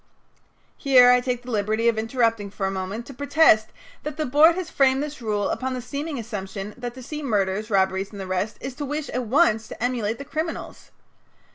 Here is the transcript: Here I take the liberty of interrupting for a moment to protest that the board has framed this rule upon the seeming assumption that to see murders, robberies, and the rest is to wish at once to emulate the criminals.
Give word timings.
Here 0.77 1.11
I 1.11 1.21
take 1.21 1.43
the 1.43 1.51
liberty 1.51 1.87
of 1.87 1.95
interrupting 1.95 2.49
for 2.49 2.65
a 2.65 2.71
moment 2.71 3.05
to 3.05 3.13
protest 3.13 3.67
that 4.01 4.17
the 4.17 4.25
board 4.25 4.55
has 4.55 4.67
framed 4.71 5.03
this 5.03 5.21
rule 5.21 5.49
upon 5.51 5.75
the 5.75 5.79
seeming 5.79 6.17
assumption 6.17 6.73
that 6.75 6.95
to 6.95 7.03
see 7.03 7.21
murders, 7.21 7.69
robberies, 7.69 8.09
and 8.09 8.19
the 8.19 8.25
rest 8.25 8.57
is 8.61 8.73
to 8.77 8.85
wish 8.85 9.09
at 9.09 9.25
once 9.27 9.67
to 9.67 9.83
emulate 9.83 10.17
the 10.17 10.25
criminals. 10.25 10.89